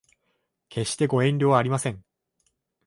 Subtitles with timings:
[0.69, 2.03] 決してご遠慮はありません